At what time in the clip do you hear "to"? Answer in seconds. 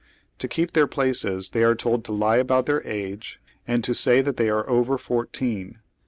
0.39-0.47, 2.05-2.11, 3.83-3.93